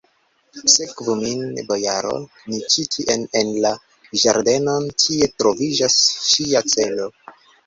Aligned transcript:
Sekvu 0.75 1.15
min, 1.17 1.43
bojaro, 1.67 2.13
ĉi 2.75 2.85
tien, 2.95 3.27
en 3.43 3.53
la 3.67 3.75
ĝardenon: 4.23 4.89
tie 5.05 5.29
troviĝas 5.43 6.01
ŝia 6.33 6.65
ĉelo. 6.75 7.09